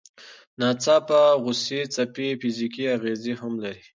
د 0.03 0.03
ناڅاپه 0.59 1.21
غوسې 1.43 1.79
څپې 1.93 2.27
فزیکي 2.41 2.85
اغېزې 2.95 3.33
هم 3.41 3.53
لري. 3.63 3.83